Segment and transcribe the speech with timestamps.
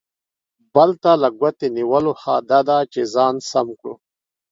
[0.73, 3.93] بل ته له ګوتې نیولو، ښه دا ده چې ځان سم کړو.